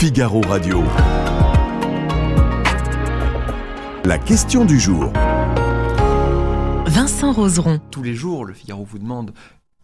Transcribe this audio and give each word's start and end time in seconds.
Figaro 0.00 0.40
Radio. 0.42 0.84
La 4.04 4.16
question 4.16 4.64
du 4.64 4.78
jour. 4.78 5.12
Vincent 6.86 7.32
Roseron. 7.32 7.80
Tous 7.90 8.04
les 8.04 8.14
jours, 8.14 8.44
le 8.44 8.54
Figaro 8.54 8.84
vous 8.84 9.00
demande 9.00 9.32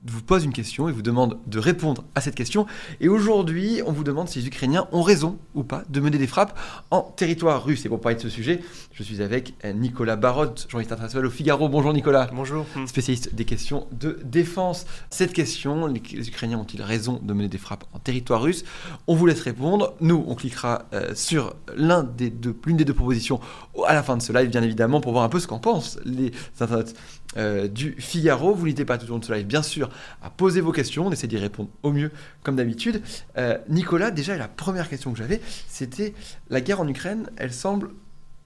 vous 0.04 0.22
pose 0.22 0.44
une 0.44 0.52
question 0.52 0.88
et 0.88 0.92
vous 0.92 1.02
demande 1.02 1.38
de 1.46 1.58
répondre 1.58 2.04
à 2.14 2.20
cette 2.20 2.34
question. 2.34 2.66
Et 3.00 3.08
aujourd'hui, 3.08 3.80
on 3.86 3.92
vous 3.92 4.04
demande 4.04 4.28
si 4.28 4.40
les 4.40 4.46
Ukrainiens 4.46 4.86
ont 4.92 5.02
raison 5.02 5.38
ou 5.54 5.62
pas 5.62 5.84
de 5.88 6.00
mener 6.00 6.18
des 6.18 6.26
frappes 6.26 6.58
en 6.90 7.02
territoire 7.02 7.64
russe. 7.64 7.84
Et 7.86 7.88
pour 7.88 8.00
parler 8.00 8.16
de 8.16 8.22
ce 8.22 8.28
sujet, 8.28 8.60
je 8.92 9.02
suis 9.02 9.22
avec 9.22 9.54
Nicolas 9.74 10.16
Barotte, 10.16 10.66
journaliste 10.68 10.92
international 10.92 11.26
au 11.26 11.30
Figaro. 11.30 11.68
Bonjour 11.68 11.92
Nicolas. 11.92 12.28
Bonjour. 12.32 12.66
Spécialiste 12.86 13.34
des 13.34 13.44
questions 13.44 13.86
de 13.92 14.18
défense. 14.24 14.86
Cette 15.10 15.32
question, 15.32 15.86
les 15.86 16.00
Ukrainiens 16.28 16.58
ont-ils 16.58 16.82
raison 16.82 17.20
de 17.22 17.32
mener 17.32 17.48
des 17.48 17.58
frappes 17.58 17.84
en 17.92 17.98
territoire 17.98 18.42
russe? 18.42 18.64
On 19.06 19.14
vous 19.14 19.26
laisse 19.26 19.40
répondre. 19.40 19.94
Nous, 20.00 20.24
on 20.26 20.34
cliquera 20.34 20.84
euh, 20.92 21.14
sur 21.14 21.54
l'un 21.76 22.02
des 22.02 22.30
deux, 22.30 22.56
l'une 22.66 22.76
des 22.76 22.84
deux 22.84 22.94
propositions 22.94 23.40
à 23.86 23.94
la 23.94 24.02
fin 24.02 24.16
de 24.16 24.22
ce 24.22 24.32
live, 24.32 24.50
bien 24.50 24.62
évidemment, 24.62 25.00
pour 25.00 25.12
voir 25.12 25.24
un 25.24 25.28
peu 25.28 25.40
ce 25.40 25.46
qu'en 25.46 25.58
pensent 25.58 25.98
les 26.04 26.32
internautes 26.60 26.94
euh, 27.36 27.68
du 27.68 27.96
Figaro. 27.98 28.54
Vous 28.54 28.64
n'hésitez 28.64 28.84
pas 28.84 28.98
tout 28.98 29.06
au 29.06 29.10
long 29.10 29.18
de 29.18 29.24
ce 29.24 29.32
live, 29.32 29.46
bien 29.46 29.62
sûr, 29.62 29.88
à 30.22 30.30
poser 30.30 30.60
vos 30.60 30.72
questions. 30.72 31.06
On 31.06 31.12
essaie 31.12 31.26
d'y 31.26 31.38
répondre 31.38 31.70
au 31.82 31.92
mieux, 31.92 32.10
comme 32.42 32.56
d'habitude. 32.56 33.02
Euh, 33.36 33.58
Nicolas, 33.68 34.10
déjà, 34.10 34.36
la 34.36 34.48
première 34.48 34.88
question 34.88 35.12
que 35.12 35.18
j'avais, 35.18 35.40
c'était 35.68 36.14
la 36.50 36.60
guerre 36.60 36.80
en 36.80 36.88
Ukraine, 36.88 37.30
elle 37.36 37.52
semble 37.52 37.90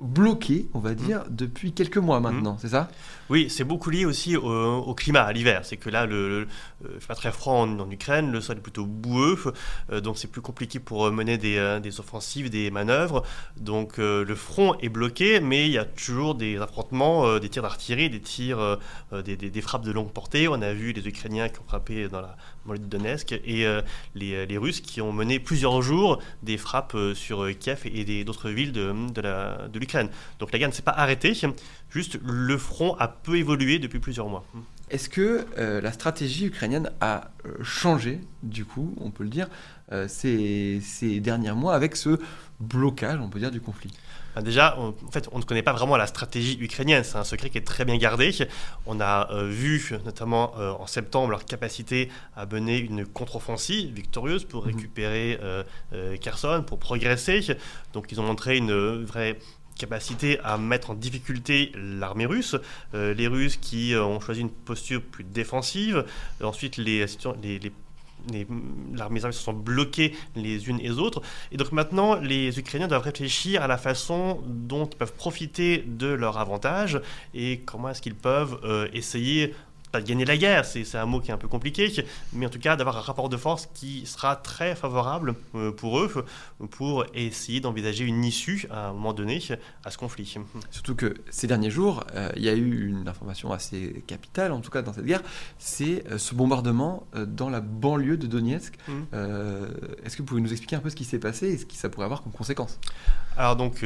bloqué, 0.00 0.68
on 0.74 0.78
va 0.78 0.94
dire, 0.94 1.24
depuis 1.28 1.72
quelques 1.72 1.98
mois 1.98 2.20
maintenant, 2.20 2.56
c'est 2.60 2.68
ça? 2.68 2.88
Oui, 3.30 3.50
c'est 3.50 3.64
beaucoup 3.64 3.90
lié 3.90 4.04
aussi 4.04 4.36
au, 4.36 4.94
climat, 4.94 5.22
à 5.22 5.32
l'hiver. 5.32 5.64
C'est 5.64 5.76
que 5.76 5.90
là, 5.90 6.06
le, 6.06 6.28
le 6.28 6.48
euh, 6.86 6.98
pas 7.06 7.14
très 7.14 7.32
froid 7.32 7.54
en, 7.54 7.90
Ukraine, 7.90 8.30
le 8.30 8.40
sol 8.40 8.58
est 8.58 8.60
plutôt 8.60 8.86
boueux, 8.86 9.36
euh, 9.90 10.00
donc 10.00 10.16
c'est 10.16 10.28
plus 10.28 10.40
compliqué 10.40 10.78
pour 10.78 11.10
mener 11.10 11.36
des, 11.36 11.56
euh, 11.58 11.80
des 11.80 12.00
offensives, 12.00 12.48
des 12.48 12.70
manœuvres. 12.70 13.24
Donc 13.56 13.98
le 13.98 14.34
front 14.34 14.74
est 14.80 14.88
bloqué, 14.88 15.40
mais 15.40 15.66
il 15.66 15.72
y 15.72 15.78
a 15.78 15.84
toujours 15.84 16.34
des 16.34 16.58
affrontements, 16.58 17.38
des 17.38 17.48
tirs 17.48 17.62
d'artillerie, 17.62 18.08
des 18.08 18.20
tirs, 18.20 18.78
des, 19.12 19.36
des, 19.36 19.60
frappes 19.60 19.84
de 19.84 19.92
longue 19.92 20.12
portée. 20.12 20.48
On 20.48 20.62
a 20.62 20.72
vu 20.72 20.92
les 20.92 21.06
Ukrainiens 21.06 21.48
qui 21.48 21.58
ont 21.58 21.64
frappé 21.66 22.08
dans 22.08 22.20
la 22.20 22.36
Donetsk 22.76 23.32
et 23.32 23.66
les, 24.14 24.46
les, 24.46 24.58
Russes 24.58 24.80
qui 24.80 25.00
ont 25.00 25.12
mené 25.12 25.38
plusieurs 25.38 25.80
jours 25.82 26.20
des 26.42 26.58
frappes 26.58 26.96
sur 27.14 27.46
Kiev 27.58 27.82
et 27.84 28.24
d'autres 28.24 28.50
villes 28.50 28.72
de 28.72 29.78
l'Ukraine. 29.78 30.10
Donc 30.38 30.52
la 30.52 30.58
guerre 30.58 30.68
ne 30.68 30.74
s'est 30.74 30.82
pas 30.82 30.92
arrêtée, 30.92 31.32
juste 31.90 32.18
le 32.22 32.58
front 32.58 32.94
a 32.98 33.08
peu 33.08 33.36
évolué 33.36 33.78
depuis 33.78 34.00
plusieurs 34.00 34.28
mois. 34.28 34.44
Est-ce 34.90 35.08
que 35.08 35.46
euh, 35.58 35.80
la 35.80 35.92
stratégie 35.92 36.46
ukrainienne 36.46 36.90
a 37.00 37.30
euh, 37.44 37.62
changé, 37.62 38.20
du 38.42 38.64
coup, 38.64 38.94
on 39.00 39.10
peut 39.10 39.22
le 39.22 39.28
dire, 39.28 39.48
euh, 39.92 40.08
ces, 40.08 40.80
ces, 40.82 41.20
derniers 41.20 41.52
mois 41.52 41.74
avec 41.74 41.96
ce 41.96 42.18
blocage, 42.60 43.18
on 43.20 43.28
peut 43.28 43.38
dire, 43.38 43.50
du 43.50 43.60
conflit? 43.60 43.92
Ben 44.34 44.42
Déjà, 44.42 44.76
on, 44.78 44.94
en 45.06 45.10
fait, 45.10 45.28
on 45.32 45.38
ne 45.38 45.44
connaît 45.44 45.62
pas 45.62 45.72
vraiment 45.72 45.96
la 45.96 46.06
stratégie 46.06 46.58
ukrainienne. 46.60 47.04
C'est 47.04 47.18
un 47.18 47.24
secret 47.24 47.50
qui 47.50 47.58
est 47.58 47.66
très 47.66 47.84
bien 47.84 47.98
gardé. 47.98 48.30
On 48.86 49.00
a 49.00 49.28
vu, 49.44 49.92
notamment 50.04 50.54
en 50.54 50.86
septembre, 50.86 51.30
leur 51.30 51.44
capacité 51.44 52.08
à 52.36 52.46
mener 52.46 52.78
une 52.78 53.04
contre-offensive 53.06 53.92
victorieuse 53.92 54.44
pour 54.44 54.66
mhm. 54.66 54.74
récupérer 54.74 55.40
Kherson, 56.20 56.62
pour 56.66 56.78
progresser. 56.78 57.40
Donc, 57.92 58.12
ils 58.12 58.20
ont 58.20 58.24
montré 58.24 58.58
une 58.58 59.02
vraie 59.04 59.38
capacité 59.78 60.38
à 60.44 60.58
mettre 60.58 60.90
en 60.90 60.94
difficulté 60.94 61.72
l'armée 61.74 62.26
russe. 62.26 62.56
Euh, 62.94 63.14
les 63.14 63.26
Russes 63.26 63.56
qui 63.56 63.94
euh, 63.94 64.04
ont 64.04 64.20
choisi 64.20 64.40
une 64.40 64.50
posture 64.50 65.02
plus 65.02 65.24
défensive. 65.24 66.04
ensuite, 66.42 66.76
les, 66.76 67.06
les, 67.42 67.58
les 67.58 67.72
l'armée 68.94 69.20
se 69.20 69.32
sont 69.32 69.52
bloquées 69.52 70.14
les 70.36 70.68
unes 70.68 70.80
et 70.80 70.88
les 70.88 70.98
autres. 70.98 71.22
Et 71.52 71.56
donc 71.56 71.72
maintenant, 71.72 72.16
les 72.16 72.58
Ukrainiens 72.58 72.88
doivent 72.88 73.02
réfléchir 73.02 73.62
à 73.62 73.66
la 73.66 73.78
façon 73.78 74.40
dont 74.46 74.86
ils 74.86 74.96
peuvent 74.96 75.14
profiter 75.14 75.84
de 75.86 76.08
leur 76.08 76.38
avantage 76.38 77.00
et 77.34 77.60
comment 77.60 77.90
est-ce 77.90 78.02
qu'ils 78.02 78.14
peuvent 78.14 78.60
euh, 78.64 78.88
essayer 78.92 79.54
pas 79.92 80.00
de 80.00 80.06
gagner 80.06 80.24
la 80.24 80.36
guerre, 80.36 80.64
c'est 80.64 80.94
un 80.94 81.06
mot 81.06 81.20
qui 81.20 81.30
est 81.30 81.34
un 81.34 81.38
peu 81.38 81.48
compliqué, 81.48 81.92
mais 82.32 82.46
en 82.46 82.50
tout 82.50 82.58
cas 82.58 82.76
d'avoir 82.76 82.96
un 82.96 83.00
rapport 83.00 83.28
de 83.28 83.36
force 83.36 83.68
qui 83.74 84.06
sera 84.06 84.36
très 84.36 84.74
favorable 84.74 85.34
euh, 85.54 85.72
pour 85.72 85.98
eux 85.98 86.24
pour 86.70 87.04
essayer 87.14 87.60
d'envisager 87.60 88.04
une 88.04 88.24
issue 88.24 88.66
à 88.70 88.88
un 88.88 88.92
moment 88.92 89.12
donné 89.12 89.40
à 89.84 89.90
ce 89.90 89.98
conflit. 89.98 90.36
Surtout 90.70 90.94
que 90.94 91.14
ces 91.30 91.46
derniers 91.46 91.70
jours, 91.70 92.04
euh, 92.14 92.30
il 92.36 92.42
y 92.42 92.48
a 92.48 92.54
eu 92.54 92.88
une 92.88 93.08
information 93.08 93.52
assez 93.52 94.02
capitale, 94.06 94.52
en 94.52 94.60
tout 94.60 94.70
cas 94.70 94.82
dans 94.82 94.92
cette 94.92 95.06
guerre, 95.06 95.22
c'est 95.58 96.04
euh, 96.10 96.18
ce 96.18 96.34
bombardement 96.34 97.06
dans 97.26 97.48
la 97.48 97.60
banlieue 97.60 98.16
de 98.16 98.26
Donetsk. 98.26 98.74
Mmh. 98.88 98.92
Est-ce 100.04 100.16
que 100.16 100.22
vous 100.22 100.26
pouvez 100.26 100.40
nous 100.40 100.52
expliquer 100.52 100.76
un 100.76 100.80
peu 100.80 100.90
ce 100.90 100.96
qui 100.96 101.04
s'est 101.04 101.18
passé 101.18 101.48
et 101.48 101.58
ce 101.58 101.66
que 101.66 101.74
ça 101.74 101.88
pourrait 101.88 102.04
avoir 102.04 102.22
comme 102.22 102.32
conséquence? 102.32 102.78
Alors 103.36 103.56
donc 103.56 103.84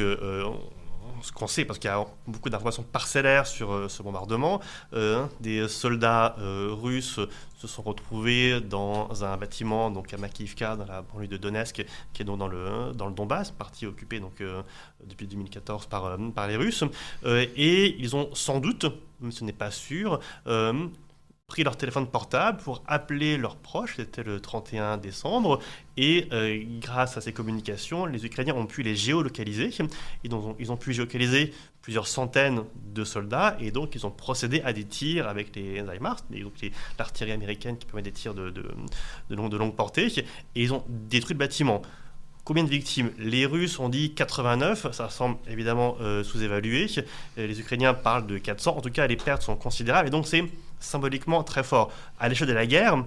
ce 1.21 1.31
qu'on 1.31 1.47
sait, 1.47 1.65
parce 1.65 1.79
qu'il 1.79 1.89
y 1.89 1.93
a 1.93 2.05
beaucoup 2.27 2.49
d'informations 2.49 2.83
parcellaires 2.83 3.47
sur 3.47 3.71
euh, 3.71 3.87
ce 3.89 4.03
bombardement, 4.03 4.59
euh, 4.93 5.25
des 5.39 5.67
soldats 5.67 6.35
euh, 6.39 6.69
russes 6.71 7.19
se 7.57 7.67
sont 7.67 7.81
retrouvés 7.81 8.59
dans 8.59 9.23
un 9.23 9.37
bâtiment 9.37 9.89
donc 9.89 10.13
à 10.13 10.17
Makivka, 10.17 10.75
dans 10.75 10.85
la 10.85 11.01
banlieue 11.01 11.27
de 11.27 11.37
Donetsk, 11.37 11.85
qui 12.13 12.21
est 12.21 12.25
donc 12.25 12.39
dans 12.39 12.49
le, 12.49 12.91
dans 12.93 13.07
le 13.07 13.13
Donbass, 13.13 13.51
partie 13.51 13.85
occupée 13.85 14.19
donc, 14.19 14.43
depuis 15.05 15.27
2014 15.27 15.85
par, 15.85 16.17
par 16.35 16.47
les 16.47 16.57
Russes. 16.57 16.83
et 17.25 17.95
ils 17.97 18.15
ont 18.17 18.29
sans 18.33 18.59
doute, 18.59 18.85
mais 19.21 19.31
ce 19.31 19.45
n'est 19.45 19.53
pas 19.53 19.71
sûr, 19.71 20.19
pris 21.53 21.63
leur 21.63 21.77
téléphone 21.77 22.07
portable 22.07 22.57
pour 22.63 22.81
appeler 22.87 23.37
leurs 23.37 23.57
proches, 23.57 23.97
c'était 23.97 24.23
le 24.23 24.39
31 24.39 24.97
décembre, 24.97 25.59
et 25.97 26.27
euh, 26.31 26.59
grâce 26.81 27.15
à 27.15 27.21
ces 27.21 27.31
communications, 27.31 28.07
les 28.07 28.25
Ukrainiens 28.25 28.55
ont 28.55 28.65
pu 28.65 28.81
les 28.81 28.95
géolocaliser, 28.95 29.69
ils 30.23 30.33
ont, 30.33 30.55
ils 30.57 30.71
ont 30.71 30.77
pu 30.77 30.93
géolocaliser 30.93 31.53
plusieurs 31.83 32.07
centaines 32.07 32.63
de 32.95 33.03
soldats, 33.03 33.55
et 33.59 33.69
donc 33.69 33.93
ils 33.93 34.03
ont 34.07 34.09
procédé 34.09 34.63
à 34.65 34.73
des 34.73 34.83
tirs 34.83 35.27
avec 35.27 35.55
les 35.55 35.77
HIMARS, 35.77 36.23
donc 36.31 36.53
l'artillerie 36.97 37.33
américaine 37.33 37.77
qui 37.77 37.85
permet 37.85 38.01
des 38.01 38.13
tirs 38.13 38.33
de, 38.33 38.49
de, 38.49 38.63
de, 39.29 39.35
de 39.35 39.57
longue 39.57 39.75
portée, 39.75 40.07
et 40.07 40.25
ils 40.55 40.73
ont 40.73 40.83
détruit 40.89 41.35
le 41.35 41.39
bâtiment. 41.39 41.83
Combien 42.45 42.65
de 42.65 42.69
victimes? 42.69 43.11
Les 43.17 43.45
Russes 43.45 43.79
ont 43.79 43.87
dit 43.87 44.13
89, 44.13 44.91
ça 44.91 45.09
semble 45.09 45.37
évidemment 45.49 45.95
euh, 46.01 46.23
sous-évalué. 46.23 46.87
Les 47.37 47.59
Ukrainiens 47.59 47.93
parlent 47.93 48.27
de 48.27 48.37
400. 48.37 48.75
En 48.77 48.81
tout 48.81 48.89
cas, 48.89 49.07
les 49.07 49.15
pertes 49.15 49.43
sont 49.43 49.55
considérables 49.55 50.09
et 50.09 50.11
donc 50.11 50.27
c'est 50.27 50.43
symboliquement 50.79 51.43
très 51.43 51.63
fort. 51.63 51.89
À 52.19 52.27
l'échelle 52.27 52.49
de 52.49 52.53
la 52.53 52.65
guerre, 52.65 53.01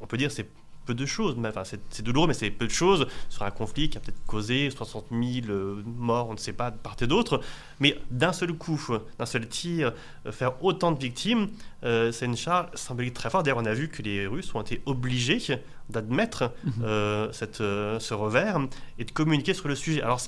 on 0.00 0.06
peut 0.06 0.16
dire 0.16 0.32
c'est 0.32 0.48
peu 0.84 0.94
de 0.94 1.06
choses, 1.06 1.36
enfin, 1.44 1.62
c'est 1.64 2.02
douloureux, 2.02 2.28
mais 2.28 2.34
c'est 2.34 2.50
peu 2.50 2.66
de 2.66 2.72
choses 2.72 3.06
sur 3.28 3.42
un 3.42 3.50
conflit 3.50 3.88
qui 3.90 3.98
a 3.98 4.00
peut-être 4.00 4.24
causé 4.26 4.70
60 4.70 5.06
000 5.10 5.22
euh, 5.48 5.82
morts, 5.86 6.28
on 6.28 6.32
ne 6.32 6.38
sait 6.38 6.52
pas, 6.52 6.70
de 6.70 6.76
part 6.76 6.96
et 7.00 7.06
d'autre. 7.06 7.40
Mais 7.80 7.98
d'un 8.10 8.32
seul 8.32 8.52
coup, 8.52 8.80
d'un 9.18 9.26
seul 9.26 9.48
tir, 9.48 9.92
euh, 10.26 10.32
faire 10.32 10.62
autant 10.64 10.92
de 10.92 10.98
victimes, 10.98 11.48
c'est 11.82 12.26
une 12.26 12.36
charge 12.36 12.68
symbolique 12.74 13.14
très 13.14 13.28
forte. 13.28 13.44
D'ailleurs, 13.44 13.60
on 13.60 13.66
a 13.66 13.74
vu 13.74 13.88
que 13.88 14.02
les 14.02 14.26
Russes 14.26 14.54
ont 14.54 14.62
été 14.62 14.82
obligés 14.86 15.40
d'admettre 15.88 16.52
mhm. 16.64 17.32
cette, 17.32 17.56
ce 17.56 18.14
revers 18.14 18.60
et 18.98 19.04
de 19.04 19.10
communiquer 19.10 19.52
sur 19.52 19.66
le 19.66 19.74
sujet. 19.74 20.00
Alors, 20.00 20.20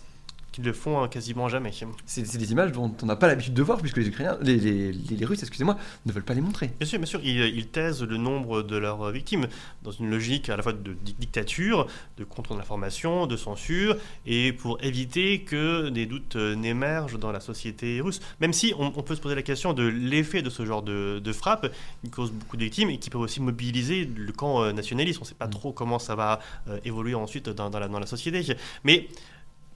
qu'ils 0.54 0.64
le 0.64 0.72
font 0.72 1.02
hein, 1.02 1.08
quasiment 1.08 1.48
jamais. 1.48 1.72
C'est 2.06 2.36
des 2.36 2.52
images 2.52 2.70
dont 2.70 2.94
on 3.02 3.06
n'a 3.06 3.16
pas 3.16 3.26
l'habitude 3.26 3.54
de 3.54 3.62
voir, 3.62 3.78
puisque 3.78 3.96
les 3.96 4.06
Ukrainiens, 4.06 4.38
les, 4.40 4.56
les, 4.92 5.24
Russes, 5.24 5.42
excusez-moi, 5.42 5.76
ne 6.06 6.12
veulent 6.12 6.22
pas 6.22 6.34
les 6.34 6.40
montrer. 6.40 6.70
Bien 6.78 6.86
sûr, 6.86 6.98
bien 6.98 7.06
sûr, 7.06 7.20
ils, 7.24 7.66
taisent 7.66 8.02
le 8.02 8.16
nombre 8.18 8.62
de 8.62 8.76
leurs 8.76 9.10
victimes 9.10 9.48
dans 9.82 9.90
une 9.90 10.08
logique 10.08 10.48
à 10.50 10.56
la 10.56 10.62
fois 10.62 10.72
de 10.72 10.92
dictature, 11.18 11.88
de 12.18 12.24
contrôle 12.24 12.56
de 12.56 12.62
l'information, 12.62 13.26
de 13.26 13.36
censure, 13.36 13.96
et 14.26 14.52
pour 14.52 14.78
éviter 14.84 15.40
que 15.40 15.88
des 15.88 16.06
doutes 16.06 16.36
euh, 16.36 16.54
n'émergent 16.54 17.18
dans 17.18 17.32
la 17.32 17.40
société 17.40 18.00
russe. 18.00 18.20
Même 18.40 18.52
si 18.52 18.74
on, 18.78 18.90
peut 19.02 19.16
se 19.16 19.20
poser 19.20 19.34
la 19.34 19.42
question 19.42 19.72
de 19.72 19.82
l'effet 19.82 20.40
de 20.42 20.50
ce 20.50 20.64
genre 20.64 20.82
de, 20.82 21.32
frappe, 21.32 21.72
qui 22.04 22.10
cause 22.10 22.30
beaucoup 22.30 22.56
de 22.56 22.62
victimes 22.62 22.90
et 22.90 22.98
qui 22.98 23.10
peut 23.10 23.18
aussi 23.18 23.40
mobiliser 23.40 24.04
le 24.04 24.30
camp 24.30 24.62
euh, 24.62 24.72
nationaliste. 24.72 25.18
On 25.20 25.24
ne 25.24 25.28
sait 25.28 25.34
pas 25.34 25.48
mm. 25.48 25.50
trop 25.50 25.72
comment 25.72 25.98
ça 25.98 26.14
va 26.14 26.38
euh, 26.68 26.78
évoluer 26.84 27.14
ensuite 27.14 27.48
dans, 27.48 27.70
dans, 27.70 27.80
la, 27.80 27.88
dans 27.88 27.98
la 27.98 28.06
société. 28.06 28.56
Mais 28.84 29.08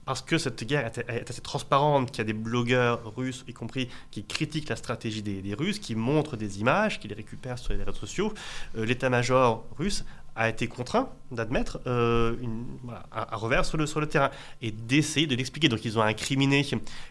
parce 0.09 0.23
que 0.23 0.39
cette 0.39 0.63
guerre 0.63 0.91
est, 1.07 1.29
assez 1.29 1.41
transparente, 1.41 2.09
qu'il 2.09 2.17
y 2.17 2.21
a 2.21 2.23
des 2.23 2.33
blogueurs 2.33 3.15
russes, 3.15 3.45
y 3.47 3.53
compris, 3.53 3.89
qui 4.09 4.23
critiquent 4.25 4.69
la 4.69 4.75
stratégie 4.75 5.21
des, 5.21 5.53
Russes, 5.53 5.77
qui 5.77 5.93
montrent 5.93 6.35
des 6.35 6.61
images, 6.61 6.99
qui 6.99 7.07
les 7.07 7.13
récupèrent 7.13 7.59
sur 7.59 7.73
les 7.73 7.83
réseaux 7.83 7.93
sociaux, 7.93 8.33
euh, 8.75 8.87
l'état-major 8.87 9.63
russe 9.77 10.03
a 10.35 10.49
été 10.49 10.65
contraint 10.65 11.09
d'admettre 11.29 11.79
euh, 11.85 12.35
un, 13.11 13.35
revers 13.35 13.65
sur 13.65 13.77
le, 13.77 14.07
terrain 14.07 14.31
et 14.63 14.71
d'essayer 14.71 15.27
de 15.27 15.35
l'expliquer. 15.35 15.69
Donc 15.69 15.85
ils 15.85 15.99
ont 15.99 16.01
incriminé 16.01 16.65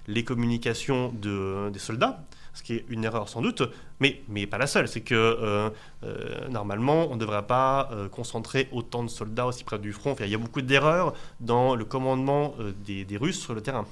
les 0.09 0.25
communications 0.25 1.13
de, 1.13 1.71
des 1.71 1.79
soldats, 1.79 2.25
ce 2.59 2.65
qui 2.65 2.75
est 2.75 2.85
une 2.89 3.05
erreur 3.05 3.29
sans 3.29 3.41
doute, 3.41 3.63
mais, 4.01 4.21
mais 4.29 4.47
pas 4.47 4.59
la 4.59 4.67
seule. 4.67 4.89
C'est 4.89 5.01
que 5.01 5.15
euh, 5.15 5.71
euh, 6.03 6.49
normalement, 6.49 7.07
on 7.09 7.15
ne 7.15 7.21
devrait 7.21 7.47
pas 7.47 7.89
euh, 7.93 8.09
concentrer 8.09 8.69
autant 8.73 9.05
de 9.05 9.09
soldats 9.09 9.47
aussi 9.47 9.63
près 9.63 9.79
du 9.79 9.93
front. 9.93 10.17
il 10.19 10.29
y 10.29 10.35
a 10.35 10.39
beaucoup 10.39 10.61
d'erreurs 10.61 11.15
dans 11.39 11.77
le 11.77 11.85
commandement 11.85 12.55
des, 12.85 13.07
Russes 13.17 13.41
sur 13.41 13.55
le 13.55 13.61
terrain. 13.61 13.87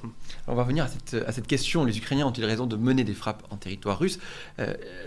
On 0.47 0.55
va 0.55 0.63
revenir 0.63 0.85
à 0.85 0.89
cette, 0.89 1.15
à 1.15 1.33
cette, 1.33 1.47
question. 1.47 1.85
Les 1.85 1.97
Ukrainiens 1.99 2.27
ont-ils 2.27 2.45
raison 2.45 2.67
de 2.67 2.77
mener 2.77 3.05
des 3.05 3.15
frappes 3.15 3.45
en 3.51 3.57
territoire 3.57 3.99
russe? 3.99 4.19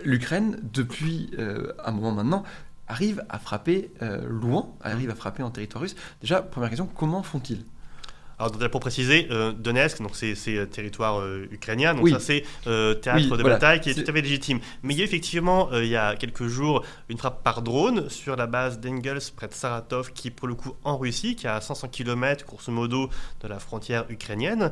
L'Ukraine, 0.03 0.59
depuis 0.73 1.31
un 1.37 1.91
moment 1.91 2.11
maintenant, 2.11 2.43
arrive 2.87 3.23
à 3.29 3.39
frapper 3.39 3.91
loin, 4.27 4.69
arrive 4.81 5.09
à 5.09 5.15
frapper 5.15 5.43
en 5.43 5.51
territoire 5.51 5.83
russe. 5.83 5.95
Déjà, 6.21 6.41
première 6.41 6.69
question, 6.69 6.87
comment 6.87 7.23
font-ils? 7.23 7.63
Alors, 8.39 8.53
pour 8.71 8.79
préciser, 8.79 9.27
euh, 9.31 9.51
Donetsk, 9.51 10.01
donc 10.01 10.11
c'est 10.15 10.33
c'est, 10.33 10.55
euh, 10.55 10.65
territoire 10.65 11.19
euh, 11.19 11.45
ukrainien, 11.51 11.93
donc 11.93 12.05
Oui. 12.05 12.11
ça 12.11 12.21
c'est 12.21 12.43
euh, 12.67 12.93
théâtre 12.93 13.19
Oui, 13.23 13.29
de 13.29 13.41
voilà. 13.41 13.55
bataille 13.55 13.81
qui 13.81 13.89
est 13.89 13.93
tout 13.93 14.09
à 14.09 14.13
fait 14.13 14.21
légitime. 14.21 14.59
Mais 14.81 14.93
il 14.93 14.99
y 14.99 15.01
a 15.01 15.05
effectivement, 15.05 15.69
il 15.73 15.87
y 15.87 15.97
a 15.97 16.15
quelques 16.15 16.47
jours, 16.47 16.85
une 17.09 17.17
frappe 17.17 17.43
par 17.43 17.61
drone 17.61 18.09
sur 18.09 18.37
la 18.37 18.47
base 18.47 18.79
d'Engels 18.79 19.19
près 19.35 19.49
de 19.49 19.53
Saratov, 19.53 20.13
qui 20.13 20.29
est 20.29 20.31
pour 20.31 20.47
le 20.47 20.55
coup 20.55 20.73
en 20.85 20.97
Russie, 20.97 21.35
qui 21.35 21.47
est 21.47 21.49
à 21.49 21.59
500 21.59 21.89
km, 21.89 22.45
grosso 22.45 22.71
modo, 22.71 23.09
de 23.41 23.47
la 23.49 23.59
frontière 23.59 24.05
ukrainienne. 24.09 24.71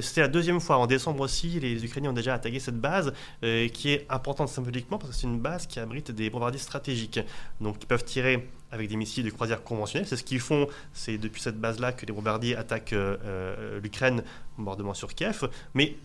C'était 0.00 0.20
la 0.20 0.28
deuxième 0.28 0.60
fois. 0.60 0.76
En 0.76 0.86
décembre 0.86 1.20
aussi, 1.20 1.58
les 1.58 1.84
Ukrainiens 1.84 2.10
ont 2.10 2.14
déjà 2.14 2.34
attaqué 2.34 2.60
cette 2.60 2.80
base, 2.80 3.12
qui 3.42 3.90
est 3.90 4.06
importante 4.08 4.48
symboliquement 4.48 4.98
parce 4.98 5.10
que 5.12 5.16
c'est 5.16 5.26
une 5.26 5.40
base 5.40 5.66
qui 5.66 5.80
abrite 5.80 6.10
des 6.12 6.30
bombardiers 6.30 6.60
stratégiques. 6.60 7.20
Donc, 7.60 7.76
ils 7.80 7.86
peuvent 7.86 8.04
tirer 8.04 8.46
avec 8.72 8.88
des 8.88 8.96
missiles 8.96 9.24
de 9.24 9.30
croisière 9.30 9.62
conventionnels. 9.62 10.06
C'est 10.06 10.16
ce 10.16 10.24
qu'ils 10.24 10.40
font. 10.40 10.68
C'est 10.92 11.18
depuis 11.18 11.42
cette 11.42 11.60
base-là 11.60 11.92
que 11.92 12.06
les 12.06 12.12
bombardiers 12.12 12.56
attaquent 12.56 12.92
euh, 12.92 13.16
euh, 13.24 13.80
l'Ukraine, 13.80 14.22
bombardement 14.58 14.94
sur 14.94 15.14
Kiev. 15.14 15.48
Mais 15.74 15.96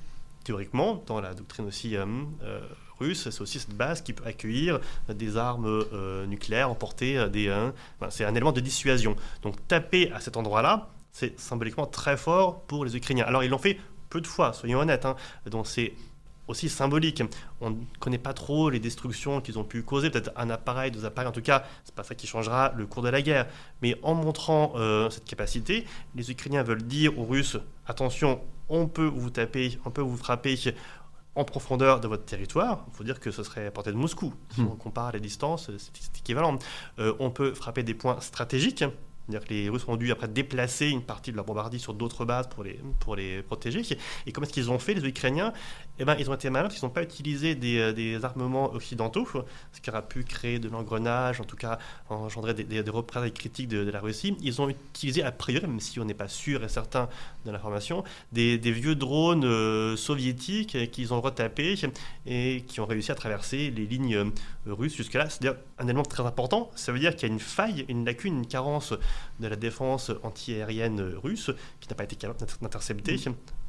théoriquement, 0.43 1.03
dans 1.07 1.21
la 1.21 1.33
doctrine 1.33 1.65
aussi 1.65 1.95
euh, 1.95 2.05
russe, 2.99 3.29
c'est 3.29 3.41
aussi 3.41 3.59
cette 3.59 3.75
base 3.75 4.01
qui 4.01 4.13
peut 4.13 4.25
accueillir 4.25 4.79
des 5.09 5.37
armes 5.37 5.83
nucléaires, 6.27 6.69
emporter 6.69 7.29
des. 7.29 7.53
c'est 8.09 8.25
un 8.25 8.33
élément 8.33 8.51
de 8.51 8.61
dissuasion. 8.61 9.15
Donc 9.41 9.55
taper 9.67 10.11
à 10.11 10.19
cet 10.19 10.37
endroit-là, 10.37 10.89
c'est 11.11 11.39
symboliquement 11.39 11.87
très 11.87 12.17
fort 12.17 12.61
pour 12.61 12.85
les 12.85 12.95
Ukrainiens. 12.95 13.25
Alors 13.25 13.43
ils 13.43 13.49
l'ont 13.49 13.57
fait 13.57 13.79
peu 14.09 14.21
de 14.21 14.27
fois, 14.27 14.53
soyons 14.53 14.79
honnêtes. 14.79 15.05
hein. 15.05 15.15
donc 15.47 15.67
aussi 16.47 16.69
symbolique. 16.69 17.23
On 17.61 17.71
ne 17.71 17.75
connaît 17.99 18.17
pas 18.17 18.33
trop 18.33 18.69
les 18.69 18.79
destructions 18.79 19.41
qu'ils 19.41 19.57
ont 19.59 19.63
pu 19.63 19.83
causer, 19.83 20.09
peut-être 20.09 20.31
un 20.35 20.49
appareil, 20.49 20.91
deux 20.91 21.05
appareils, 21.05 21.29
en 21.29 21.33
tout 21.33 21.41
cas, 21.41 21.63
c'est 21.83 21.95
pas 21.95 22.03
ça 22.03 22.15
qui 22.15 22.27
changera 22.27 22.73
le 22.77 22.85
cours 22.85 23.03
de 23.03 23.09
la 23.09 23.21
guerre. 23.21 23.47
Mais 23.81 23.97
en 24.03 24.13
montrant 24.13 24.73
euh, 24.75 25.09
cette 25.09 25.25
capacité, 25.25 25.85
les 26.15 26.31
Ukrainiens 26.31 26.63
veulent 26.63 26.83
dire 26.83 27.17
aux 27.19 27.25
Russes 27.25 27.57
attention, 27.87 28.41
on 28.69 28.87
peut 28.87 29.05
vous 29.05 29.29
taper, 29.29 29.77
on 29.85 29.91
peut 29.91 30.01
vous 30.01 30.17
frapper 30.17 30.55
en 31.35 31.43
profondeur 31.43 31.99
de 31.99 32.07
votre 32.07 32.23
territoire. 32.25 32.85
Il 32.91 32.95
faut 32.95 33.03
dire 33.03 33.19
que 33.19 33.29
ce 33.29 33.43
serait 33.43 33.67
à 33.67 33.71
portée 33.71 33.91
de 33.91 33.97
Moscou. 33.97 34.33
Si 34.51 34.61
Hmm. 34.61 34.67
on 34.71 34.75
compare 34.75 35.11
les 35.11 35.19
distances, 35.19 35.69
c'est 35.77 36.01
c'est 36.01 36.17
équivalent. 36.19 36.57
Euh, 36.99 37.13
on 37.19 37.29
peut 37.29 37.53
frapper 37.53 37.83
des 37.83 37.93
points 37.93 38.19
stratégiques. 38.21 38.85
C'est-à-dire 39.27 39.47
que 39.47 39.53
les 39.53 39.69
Russes 39.69 39.85
ont 39.87 39.95
dû 39.95 40.11
après 40.11 40.27
déplacer 40.27 40.89
une 40.89 41.01
partie 41.01 41.31
de 41.31 41.35
leurs 41.35 41.45
bombardiers 41.45 41.79
sur 41.79 41.93
d'autres 41.93 42.25
bases 42.25 42.47
pour 42.47 42.63
les, 42.63 42.79
pour 42.99 43.15
les 43.15 43.41
protéger. 43.41 43.81
Et 44.27 44.31
comment 44.31 44.45
est-ce 44.45 44.53
qu'ils 44.53 44.69
ont 44.69 44.77
fait, 44.77 44.93
les 44.93 45.07
Ukrainiens? 45.07 45.51
Eh 45.97 46.05
ben, 46.05 46.15
Ils 46.19 46.29
ont 46.29 46.33
été 46.35 46.49
malins 46.49 46.67
parce 46.67 46.75
qu'ils 46.75 46.85
n'ont 46.85 46.93
pas 46.93 47.01
utilisé 47.01 47.55
des, 47.55 47.79
euh, 47.79 47.93
des 47.93 48.23
armements 48.23 48.71
occidentaux, 48.73 49.27
ce 49.71 49.81
qui 49.81 49.89
aura 49.89 50.01
pu 50.01 50.23
créer 50.23 50.59
de 50.59 50.69
l'engrenage, 50.69 51.41
en 51.41 51.43
tout 51.43 51.55
cas 51.55 51.79
engendrer 52.09 52.53
des, 52.53 52.63
des, 52.63 52.83
des 52.83 53.31
critiques 53.31 53.67
de, 53.67 53.89
la 53.89 53.99
Russie. 53.99 54.35
Ils 54.41 54.61
ont 54.61 54.69
utilisé, 54.69 55.23
a 55.23 55.31
priori, 55.31 55.65
même 55.65 55.79
si 55.79 55.99
on 55.99 56.05
n'est 56.05 56.13
pas 56.13 56.27
sûr 56.27 56.63
et 56.63 56.69
certain 56.69 57.09
de 57.45 57.51
l'information, 57.51 58.03
des, 58.31 58.57
vieux 58.57 58.95
drones 58.95 59.45
euh, 59.45 59.95
soviétiques 59.95 60.75
euh, 60.75 60.85
qu'ils 60.85 61.13
ont 61.13 61.21
retapés 61.21 61.75
et 62.25 62.63
qui 62.67 62.79
ont 62.79 62.85
réussi 62.85 63.11
à 63.11 63.15
traverser 63.15 63.71
les 63.71 63.85
lignes 63.85 64.31
russes 64.65 64.95
jusque-là. 64.95 65.29
C'est-à-dire 65.29 65.59
un 65.79 65.85
élément 65.85 66.03
très 66.03 66.25
important. 66.25 66.71
Ça 66.75 66.91
veut 66.91 66.99
dire 66.99 67.15
qu'il 67.15 67.27
y 67.27 67.31
a 67.31 67.33
une 67.33 67.39
faille, 67.39 67.85
une 67.87 68.05
lacune, 68.05 68.37
une 68.39 68.47
carence 68.47 68.93
de 69.39 69.47
la 69.47 69.55
défense 69.55 70.11
antiaérienne 70.23 71.01
russe 71.23 71.51
qui 71.79 71.89
n'a 71.89 71.95
pas 71.95 72.03
été 72.03 72.15
capable 72.15 72.39
d'intercepter 72.61 73.19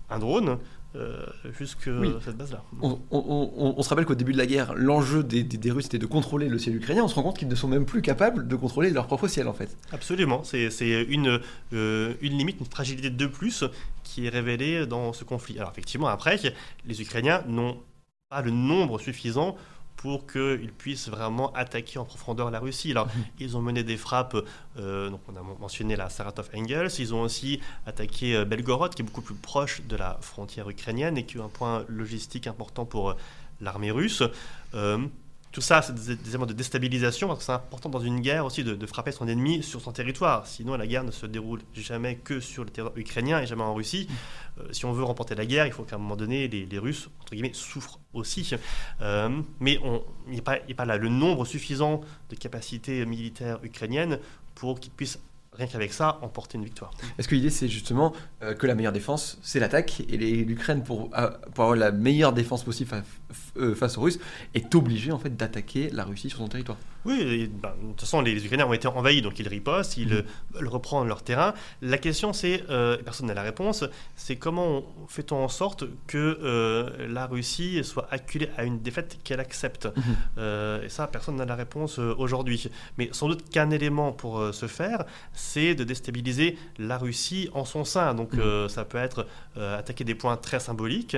un 0.08 0.18
drone 0.20 0.58
euh, 0.94 1.26
jusque 1.58 1.88
Oui. 1.92 2.10
cette 2.24 2.36
base-là. 2.36 2.62
On, 2.80 2.98
on- 3.10 3.50
on- 3.56 3.74
on 3.76 3.82
se 3.82 3.88
rappelle 3.88 4.06
qu'au 4.06 4.14
début 4.14 4.32
de 4.32 4.38
la 4.38 4.46
guerre, 4.46 4.72
l'enjeu 4.74 5.22
des, 5.24 5.42
des- 5.42 5.58
des 5.58 5.70
Russes 5.72 5.86
était 5.86 5.98
de 5.98 6.06
contrôler 6.06 6.48
le 6.48 6.58
ciel 6.58 6.76
ukrainien. 6.76 7.02
On 7.04 7.08
se 7.08 7.16
rend 7.16 7.22
compte 7.24 7.36
qu'ils 7.38 7.48
ne 7.48 7.54
sont 7.56 7.68
même 7.68 7.84
plus 7.84 8.02
capables 8.02 8.46
de 8.48 8.56
contrôler 8.56 8.90
leur 8.90 9.06
propre 9.08 9.26
ciel, 9.28 9.48
en 9.48 9.52
fait. 9.52 9.76
Absolument, 9.92 10.42
c'est 10.44 10.70
c'est 10.70 11.02
une, 11.02 11.40
euh, 11.72 12.14
une 12.22 12.38
limite, 12.38 12.60
une 12.60 12.66
fragilité 12.66 13.10
de 13.10 13.26
plus 13.26 13.64
qui 14.04 14.26
est 14.26 14.30
révélée 14.30 14.86
dans 14.86 15.12
ce 15.12 15.24
conflit. 15.24 15.58
Alors 15.58 15.70
effectivement, 15.72 16.06
après, 16.06 16.40
les 16.86 17.02
Ukrainiens 17.02 17.42
n'ont 17.48 17.76
pas 18.30 18.40
le 18.42 18.52
nombre 18.52 18.98
suffisant 19.00 19.56
pour 19.96 20.26
qu'ils 20.26 20.72
puissent 20.72 21.08
vraiment 21.08 21.52
attaquer 21.52 21.98
en 21.98 22.04
profondeur 22.04 22.50
la 22.50 22.60
Russie. 22.60 22.90
Alors, 22.90 23.08
ils 23.40 23.56
ont 23.56 23.62
mené 23.62 23.82
des 23.82 23.96
frappes, 23.96 24.36
euh, 24.78 25.10
donc 25.10 25.20
on 25.28 25.36
a 25.36 25.42
mentionné 25.42 25.96
la 25.96 26.08
Saratov-Engels, 26.08 26.90
ils 26.98 27.14
ont 27.14 27.22
aussi 27.22 27.60
attaqué 27.86 28.36
euh, 28.36 28.44
Belgorod, 28.44 28.94
qui 28.94 29.02
est 29.02 29.04
beaucoup 29.04 29.22
plus 29.22 29.34
proche 29.34 29.82
de 29.82 29.96
la 29.96 30.18
frontière 30.20 30.68
ukrainienne 30.68 31.16
et 31.16 31.24
qui 31.24 31.38
est 31.38 31.40
un 31.40 31.48
point 31.48 31.84
logistique 31.88 32.46
important 32.46 32.84
pour 32.84 33.10
euh, 33.10 33.14
l'armée 33.60 33.90
russe. 33.90 34.22
Euh, 34.74 34.98
tout 35.56 35.62
ça, 35.62 35.80
c'est 35.80 35.94
des, 35.94 36.28
éléments 36.28 36.44
de 36.44 36.52
déstabilisation, 36.52 37.28
parce 37.28 37.38
que 37.38 37.44
c'est 37.46 37.52
important 37.52 37.88
dans 37.88 37.98
une 37.98 38.20
guerre 38.20 38.44
aussi 38.44 38.62
de, 38.62 38.84
frapper 38.84 39.10
son 39.10 39.26
ennemi 39.26 39.62
sur 39.62 39.80
son 39.80 39.90
territoire. 39.90 40.46
Sinon, 40.46 40.76
la 40.76 40.86
guerre 40.86 41.02
ne 41.02 41.10
se 41.10 41.24
déroule 41.24 41.62
jamais 41.72 42.16
que 42.16 42.40
sur 42.40 42.62
le 42.62 42.68
territoire 42.68 42.98
ukrainien 42.98 43.40
et 43.40 43.46
jamais 43.46 43.62
en 43.62 43.72
Russie. 43.72 44.06
Euh, 44.60 44.70
si 44.72 44.84
on 44.84 44.92
veut 44.92 45.02
remporter 45.02 45.34
la 45.34 45.46
guerre, 45.46 45.66
il 45.66 45.72
faut 45.72 45.84
qu'à 45.84 45.96
un 45.96 45.98
moment 45.98 46.14
donné, 46.14 46.46
les, 46.46 46.78
Russes, 46.78 47.08
entre 47.22 47.32
guillemets, 47.32 47.54
souffrent 47.54 47.98
aussi. 48.12 48.50
Euh, 49.00 49.30
mais 49.58 49.80
il 50.26 50.32
n'y 50.34 50.42
a 50.44 50.50
a 50.50 50.74
pas 50.74 50.84
là 50.84 50.98
le 50.98 51.08
nombre 51.08 51.46
suffisant 51.46 52.02
de 52.28 52.36
capacités 52.36 53.06
militaires 53.06 53.58
ukrainiennes 53.62 54.18
pour 54.54 54.78
qu'ils 54.78 54.92
puissent, 54.92 55.20
rien 55.56 55.66
qu'avec 55.66 55.92
ça, 55.92 56.18
emporter 56.22 56.58
une 56.58 56.64
victoire. 56.64 56.90
Est-ce 57.18 57.28
que 57.28 57.34
l'idée, 57.34 57.50
c'est 57.50 57.68
justement 57.68 58.12
euh, 58.42 58.54
que 58.54 58.66
la 58.66 58.74
meilleure 58.74 58.92
défense, 58.92 59.38
c'est 59.42 59.60
l'attaque 59.60 60.00
Et 60.08 60.16
l'Ukraine, 60.44 60.82
pour, 60.82 61.10
a- 61.12 61.30
pour 61.54 61.64
avoir 61.64 61.76
la 61.76 61.92
meilleure 61.92 62.32
défense 62.32 62.62
possible 62.64 62.90
euh, 63.56 63.74
face 63.74 63.98
aux 63.98 64.02
Russes, 64.02 64.18
est 64.54 64.74
obligée, 64.74 65.12
en 65.12 65.18
fait, 65.18 65.36
d'attaquer 65.36 65.90
la 65.90 66.04
Russie 66.04 66.28
sur 66.28 66.38
son 66.38 66.48
territoire? 66.48 66.78
Oui, 67.06 67.48
ben, 67.62 67.70
de 67.82 67.88
toute 67.90 68.00
façon, 68.00 68.20
les, 68.20 68.34
les 68.34 68.44
Ukrainiens 68.44 68.66
ont 68.66 68.72
été 68.72 68.88
envahis, 68.88 69.22
donc 69.22 69.38
ils 69.38 69.48
ripostent, 69.48 69.96
ils 69.96 70.08
Mhm. 70.08 70.14
euh, 70.14 70.22
veulent 70.54 70.68
reprendre 70.68 71.06
leur 71.06 71.22
terrain. 71.22 71.54
La 71.82 71.98
question, 71.98 72.32
c'est, 72.32 72.64
euh, 72.68 72.96
personne 72.98 73.26
n'a 73.26 73.34
la 73.34 73.42
réponse, 73.42 73.84
c'est 74.16 74.36
comment 74.36 74.66
on- 74.78 74.84
fait-on 75.08 75.36
en 75.36 75.48
sorte 75.48 75.84
que 76.06 76.38
euh, 76.42 77.06
la 77.08 77.26
Russie 77.26 77.82
soit 77.84 78.08
acculée 78.10 78.50
à 78.56 78.64
une 78.64 78.80
défaite 78.80 79.18
qu'elle 79.24 79.40
accepte? 79.40 79.88
Euh, 80.38 80.82
Et 80.84 80.88
ça, 80.88 81.06
personne 81.06 81.36
n'a 81.36 81.44
la 81.44 81.54
réponse 81.54 81.98
aujourd'hui. 81.98 82.70
Mais 82.98 83.08
sans 83.12 83.28
doute 83.28 83.48
qu'un 83.50 83.70
élément 83.70 84.12
pour 84.12 84.42
ce 84.52 84.66
faire, 84.66 85.04
c'est 85.32 85.74
de 85.74 85.84
déstabiliser 85.84 86.58
la 86.78 86.98
Russie 86.98 87.48
en 87.54 87.64
son 87.64 87.84
sein. 87.84 88.14
Donc 88.14 88.34
euh, 88.34 88.68
ça 88.68 88.84
peut 88.84 88.98
être 88.98 89.26
attaquer 89.56 90.04
des 90.04 90.14
points 90.14 90.36
très 90.36 90.60
symboliques, 90.60 91.16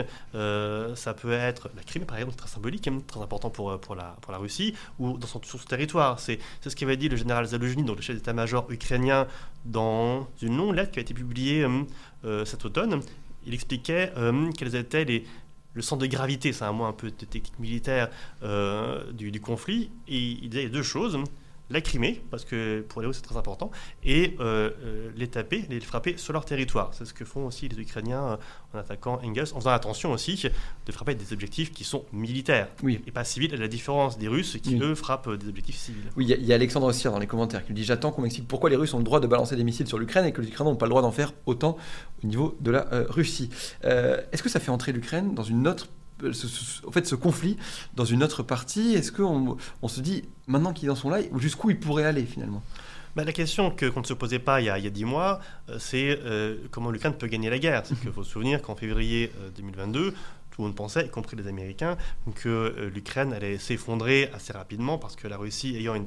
ça 0.95 1.15
peut 1.15 1.33
être 1.33 1.71
la 1.77 1.83
Crimée, 1.83 2.05
par 2.05 2.17
exemple, 2.19 2.37
très 2.37 2.49
symbolique, 2.49 2.89
très 3.07 3.21
important 3.21 3.51
pour, 3.51 3.79
pour, 3.81 3.95
la, 3.95 4.17
pour 4.21 4.33
la 4.33 4.39
Russie, 4.39 4.75
ou 4.99 5.17
dans 5.19 5.27
son, 5.27 5.41
sur 5.43 5.59
son 5.61 5.67
C'est 6.19 6.39
ce 6.63 6.77
qu'avait 6.77 6.97
dit 6.97 7.09
le 7.09 7.17
général 7.17 7.47
Zaluzhny, 7.47 7.85
donc 7.85 7.97
le 7.97 8.03
chef 8.03 8.17
d'état-major 8.17 8.71
ukrainien, 8.71 9.27
dans 9.65 10.29
une 10.43 10.57
longue 10.57 10.75
lettre 10.75 10.93
qui 10.93 10.99
a 10.99 11.03
été 11.03 11.15
publiée 11.15 11.65
euh, 11.65 11.83
euh, 12.25 12.45
cet 12.45 12.65
automne. 12.65 13.01
Il 13.47 13.55
expliquait 13.55 14.13
euh, 14.17 14.51
quels 14.57 14.75
étaient 14.75 15.05
les, 15.05 15.25
le 15.75 15.83
centre 15.83 16.03
de 16.03 16.07
gravité, 16.07 16.53
c'est 16.53 16.65
un 16.65 16.73
mot 16.73 16.85
un 16.85 16.93
peu 16.93 17.11
de 17.11 17.25
technique 17.25 17.59
militaire 17.59 18.11
euh, 18.43 19.13
du, 19.13 19.31
du 19.31 19.41
conflit. 19.41 19.91
Et 20.09 20.19
il 20.19 20.49
disait 20.51 20.69
deux 20.69 20.83
choses. 20.83 21.19
La 21.71 21.81
Crimée, 21.83 22.23
parce 22.31 22.45
que 22.47 22.81
pour 22.89 23.03
les 23.03 23.07
Russes 23.07 23.17
c'est 23.17 23.23
très 23.23 23.37
important, 23.37 23.71
et 24.03 24.37
euh, 24.41 24.71
euh, 24.83 25.11
les 25.17 25.29
taper, 25.29 25.65
les 25.69 25.81
frapper 25.81 26.17
sur 26.17 26.33
leur 26.33 26.45
territoire. 26.47 26.91
C'est 26.95 27.05
ce 27.05 27.13
que 27.13 27.25
font 27.27 27.47
aussi 27.47 27.69
les 27.69 27.79
Ukrainiens 27.79 28.23
euh, 28.25 28.37
en 28.75 28.79
attaquant 28.79 29.21
Engels, 29.23 29.49
en 29.55 29.61
faisant 29.61 29.71
attention 29.73 30.13
aussi 30.13 30.43
de 30.87 30.93
frapper 30.93 31.15
des 31.15 31.33
objectifs 31.33 31.71
qui 31.73 31.85
sont 31.85 32.05
militaires 32.13 32.69
Oui. 32.83 33.03
et 33.07 33.11
pas 33.11 33.25
civils, 33.25 33.53
à 33.55 33.59
la 33.59 33.69
différence 33.69 34.17
des 34.19 34.29
Russes 34.29 34.57
qui, 34.63 34.77
Oui. 34.77 34.81
eux, 34.83 34.95
frappent 34.95 35.29
des 35.35 35.49
objectifs 35.49 35.77
civils. 35.77 36.05
Oui, 36.17 36.25
il 36.25 36.31
y 36.31 36.33
a- 36.33 36.37
il 36.37 36.47
y, 36.47 36.53
a 36.53 36.55
Alexandre 36.55 36.87
Ossier 36.87 37.11
dans 37.11 37.19
les 37.19 37.27
commentaires 37.27 37.65
qui 37.67 37.73
dit 37.75 37.85
J'attends 37.85 38.13
qu'on 38.13 38.23
m'explique 38.23 38.49
pourquoi 38.49 38.71
les 38.71 38.77
Russes 38.77 38.95
ont 38.95 38.99
le 38.99 39.05
droit 39.05 39.21
de 39.21 39.27
balancer 39.27 39.55
des 39.57 39.65
missiles 39.65 39.87
sur 39.89 39.99
l'Ukraine 39.99 40.25
et 40.25 40.33
que 40.33 40.41
les 40.41 40.49
Ukrainiens 40.49 40.71
n'ont 40.73 40.77
pas 40.77 40.87
le 40.87 40.91
droit 40.91 41.03
d'en 41.03 41.13
faire 41.13 41.33
autant 41.47 41.77
au 42.25 42.27
niveau 42.27 42.57
de 42.61 42.71
la 42.71 42.91
euh, 42.95 43.05
Russie. 43.11 43.51
Euh, 43.85 44.23
Est-ce 44.33 44.43
que 44.43 44.49
ça 44.49 44.59
fait 44.61 44.71
entrer 44.71 44.93
l'Ukraine 44.93 45.35
dans 45.35 45.43
une 45.43 45.69
autre. 45.69 45.89
Euh, 46.23 46.33
ce- 46.33 46.87
en 46.87 46.91
fait, 46.91 47.07
ce 47.07 47.15
conflit 47.15 47.57
dans 47.95 48.05
une 48.05 48.23
autre 48.23 48.43
partie, 48.43 48.95
est-ce 48.95 49.13
qu'on 49.13 49.57
on 49.83 49.89
se 49.89 50.01
dit 50.01 50.25
maintenant 50.47 50.73
qu'ils 50.73 50.91
en 50.91 50.95
sont 50.97 51.11
là, 51.11 51.19
jusqu'où 51.37 51.71
ils 51.71 51.79
pourraient 51.81 52.05
aller 52.05 52.25
finalement? 52.25 52.63
Bah, 53.17 53.25
la 53.25 53.33
question 53.33 53.71
que- 53.71 53.87
qu'on 53.87 54.01
ne 54.01 54.07
se 54.07 54.13
posait 54.15 54.39
pas 54.39 54.61
il 54.61 54.67
y 54.67 54.71
a, 54.71 54.79
il 54.79 54.91
10 54.91 55.05
mois, 55.05 55.41
euh, 55.71 55.79
c'est 55.79 56.19
euh, 56.25 56.57
comment 56.71 56.91
l'Ukraine 56.91 57.15
peut 57.15 57.27
gagner 57.27 57.51
la 57.51 57.59
guerre? 57.59 57.83
Qu'il 57.83 58.13
faut 58.13 58.23
se 58.23 58.31
souvenir 58.31 58.63
qu'en 58.63 58.77
février 58.77 59.33
euh, 59.41 59.51
2022, 59.57 60.13
tout 60.13 60.63
le 60.63 60.65
monde 60.65 60.77
pensait, 60.77 61.07
y 61.07 61.09
compris 61.09 61.37
les 61.37 61.47
Américains, 61.49 61.97
que 62.37 62.49
euh, 62.49 62.91
l'Ukraine 62.95 63.33
allait 63.33 63.59
s'effondrer 63.59 64.31
assez 64.35 64.53
rapidement 64.53 64.99
parce 64.99 65.17
que 65.17 65.27
la 65.27 65.37
Russie, 65.37 65.75
ayant 65.77 65.95
une 65.95 66.07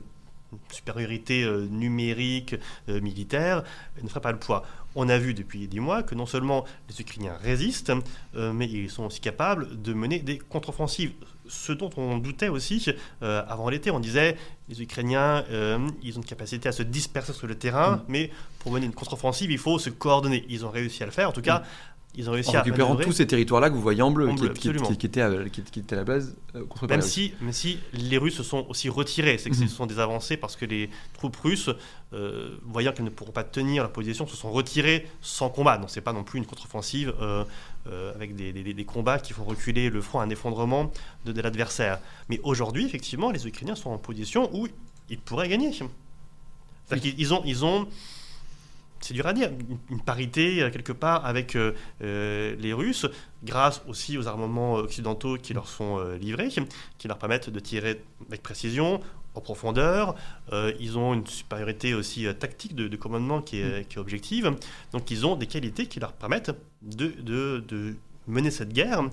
supériorité 0.72 1.44
euh, 1.44 1.65
numérique, 1.68 2.56
euh, 2.89 3.00
militaire, 3.01 3.63
ne 4.01 4.08
ferait 4.10 4.20
pas 4.22 4.32
le 4.32 4.39
poids. 4.39 4.63
On 4.96 5.08
a 5.10 5.18
vu 5.18 5.34
depuis 5.34 5.68
10 5.68 5.80
mois 5.80 6.04
que 6.04 6.16
non 6.16 6.26
seulement 6.26 6.66
les 6.90 7.00
Ukrainiens 7.00 7.38
résistent, 7.42 7.94
euh, 8.36 8.52
mais 8.52 8.68
ils 8.68 8.90
sont 8.90 9.06
aussi 9.06 9.22
capables 9.22 9.82
de 9.82 9.94
mener 9.94 10.20
des 10.20 10.38
contre-offensives 10.38 11.14
ce 11.51 11.74
dont 11.74 11.89
on 11.98 12.17
doutait 12.17 12.48
aussi 12.48 12.86
euh, 13.22 13.43
avant 13.48 13.70
l'été. 13.70 13.91
On 13.91 14.00
disait 14.00 14.38
les 14.70 14.81
Ukrainiens, 14.81 15.43
euh, 15.51 15.77
ils 16.01 16.17
ont 16.17 16.22
une 16.22 16.25
capacité 16.27 16.70
à 16.70 16.72
se 16.72 16.81
disperser 16.84 17.34
sur 17.34 17.46
le 17.48 17.55
terrain, 17.55 17.98
Mm. 17.98 18.01
mais 18.08 18.31
pour 18.60 18.72
mener 18.72 18.86
une 18.86 18.93
contre-offensive, 18.93 19.51
il 19.51 19.58
faut 19.58 19.77
se 19.77 19.89
coordonner. 19.89 20.46
Ils 20.50 20.65
ont 20.65 20.72
réussi 20.72 21.03
à 21.03 21.05
le 21.05 21.12
faire. 21.12 21.29
En 21.29 21.34
tout 21.34 21.41
cas, 21.41 21.63
ils 22.15 22.29
ont 22.29 22.34
réussi 22.34 22.50
En 22.51 22.60
à 22.60 22.62
récupérant 22.63 22.89
manœuvrer. 22.89 23.05
tous 23.05 23.15
ces 23.17 23.27
territoires-là 23.27 23.70
que 23.70 23.75
vous 23.75 23.81
voyez 23.81 24.01
en 24.01 24.12
bleu, 24.12 24.27
En 24.29 24.36
qui, 24.36 24.41
bleu, 24.41 24.50
qui- 24.53 24.60
qui- 24.62 24.70
absolument. 24.70 24.96
qui 24.98 25.05
étaient, 25.05 25.22
à, 25.22 25.31
qui, 25.50 25.62
qui 25.63 25.79
étaient 25.79 25.96
à 25.96 26.00
la 26.00 26.03
base 26.03 26.36
euh, 26.55 26.65
contre 26.65 26.88
Même 26.88 27.01
si, 27.01 27.34
même 27.41 27.53
si 27.53 27.79
les 27.93 28.17
Russes 28.17 28.36
se 28.36 28.43
sont 28.43 28.65
aussi 28.70 28.89
retirés, 28.89 29.38
c'est 29.38 29.50
que 29.50 29.55
ce 29.55 29.67
sont 29.67 29.86
des 29.86 30.00
avancées 30.00 30.36
parce 30.38 30.55
que 30.58 30.65
les 30.65 30.89
troupes 31.13 31.38
russes, 31.38 31.70
euh, 32.13 32.58
voyant 32.65 32.91
qu'elles 32.91 33.05
ne 33.05 33.10
pourront 33.10 33.31
pas 33.31 33.46
tenir 33.46 33.84
leur 33.84 33.93
position, 33.93 34.27
se 34.27 34.36
sont 34.36 34.51
retirées 34.51 35.08
sans 35.22 35.50
combat. 35.50 35.77
Donc 35.77 35.89
c'est 35.89 36.01
pas 36.01 36.12
non 36.12 36.24
plus 36.25 36.38
une 36.39 36.46
contre-offensive 36.46 37.13
euh, 37.22 37.46
euh, 37.88 38.14
avec 38.16 38.36
des, 38.36 38.52
des- 38.54 38.74
des 38.74 38.86
combats 38.86 39.20
qui 39.20 39.34
font 39.34 39.44
reculer 39.44 39.90
le 39.90 40.02
front, 40.02 40.20
un 40.20 40.30
effondrement 40.30 40.92
de, 41.26 41.32
de 41.32 41.42
l'adversaire. 41.42 42.00
Mais 42.30 42.40
aujourd'hui, 42.44 42.86
effectivement, 42.86 43.32
les 43.32 43.48
Ukrainiens 43.48 43.76
sont 43.76 43.90
en 43.92 43.98
position 43.98 44.50
où 44.54 44.68
ils 45.10 45.20
pourraient 45.20 45.50
gagner. 45.50 45.72
Qu'ils 45.72 47.20
ils 47.20 47.34
ont, 47.34 47.42
ils 47.46 47.64
ont 47.66 47.88
c'est 49.04 49.16
dur 49.16 49.26
à 49.26 49.34
dire, 49.34 49.50
une, 49.90 50.00
parité 50.00 50.62
euh, 50.62 50.70
quelque 50.70 50.92
part 50.92 51.26
avec 51.26 51.56
euh, 51.56 51.74
euh, 52.04 52.56
les 52.60 52.72
Russes, 52.72 53.08
grâce 53.44 53.82
aussi 53.88 54.16
aux 54.18 54.28
armements 54.28 54.76
occidentaux 54.76 55.38
qui 55.38 55.56
leur 55.56 55.68
sont 55.68 55.98
euh, 55.98 56.18
livrés, 56.18 56.50
qui 57.00 57.08
leur 57.08 57.18
permettent 57.18 57.50
de 57.50 57.60
tirer 57.60 58.00
avec 58.28 58.44
précision, 58.44 59.02
en 59.36 59.42
profondeur. 59.42 60.16
Euh, 60.54 60.74
ils 60.80 60.98
ont 60.98 61.14
une 61.14 61.26
supériorité 61.28 61.94
aussi 61.94 62.28
euh, 62.28 62.34
tactique 62.34 62.76
de, 62.76 62.88
de 62.88 62.98
commandement 62.98 63.42
qui 63.42 63.60
est, 63.62 63.88
qui 63.88 63.98
est 63.98 64.00
objective. 64.00 64.54
Donc 64.92 65.10
ils 65.12 65.26
ont 65.26 65.36
des 65.36 65.48
qualités 65.48 65.86
qui 65.88 66.00
leur 66.00 66.14
permettent 66.14 66.52
de, 66.82 67.08
de- 67.22 67.64
de 67.68 67.96
mener 68.28 68.52
cette 68.52 68.74
guerre 68.74 69.04